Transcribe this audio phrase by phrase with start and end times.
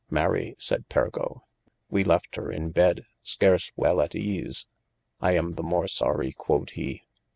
[0.09, 1.43] Mary sayd Pergo,
[1.91, 4.65] we left hir in bed scarce well at ease.
[5.19, 7.03] I am the more sorye quod he.